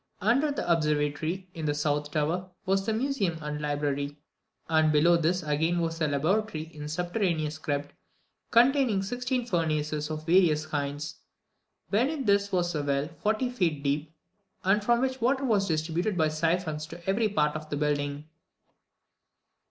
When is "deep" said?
13.83-14.11